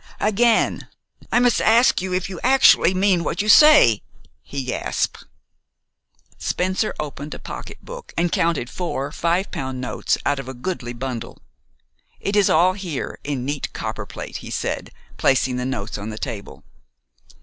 "Again 0.19 0.87
I 1.31 1.37
must 1.37 1.61
ask 1.61 2.01
you 2.01 2.11
if 2.11 2.27
you 2.27 2.39
actually 2.41 2.91
mean 2.91 3.23
what 3.23 3.39
you 3.43 3.47
say?" 3.47 4.01
he 4.41 4.63
gasped. 4.63 5.25
Spencer 6.39 6.95
opened 6.99 7.35
a 7.35 7.37
pocketbook 7.37 8.11
and 8.17 8.31
counted 8.31 8.67
four 8.67 9.11
five 9.11 9.51
pound 9.51 9.79
notes 9.79 10.17
out 10.25 10.39
of 10.39 10.47
a 10.49 10.55
goodly 10.55 10.93
bundle. 10.93 11.37
"It 12.19 12.35
is 12.35 12.49
all 12.49 12.73
here 12.73 13.19
in 13.23 13.45
neat 13.45 13.73
copperplate," 13.73 14.37
he 14.37 14.49
said, 14.49 14.89
placing 15.17 15.57
the 15.57 15.65
notes 15.65 15.99
on 15.99 16.09
the 16.09 16.17
table. 16.17 16.63